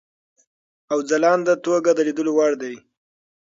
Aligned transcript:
او 0.91 0.97
ځلانده 1.09 1.53
توګه 1.65 1.89
د 1.93 1.99
لیدلو 2.07 2.31
وړ 2.35 2.51
دی. 2.61 2.75